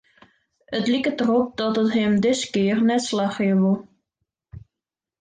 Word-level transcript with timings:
It 0.77 0.85
liket 0.91 1.17
derop 1.19 1.49
dat 1.61 1.79
it 1.83 1.93
him 1.97 2.13
diskear 2.23 2.79
net 2.87 3.03
slagje 3.09 3.51
wol. 3.61 3.79